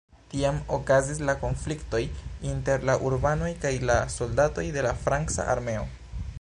Tiam 0.29 0.55
okazis 0.77 1.19
la 1.29 1.35
konfliktoj 1.43 1.99
inter 2.53 2.87
la 2.91 2.97
urbanoj 3.11 3.53
kaj 3.67 3.75
la 3.91 4.01
soldatoj 4.17 4.69
de 4.79 4.87
la 4.89 4.99
franca 5.07 5.51
armeo. 5.57 5.89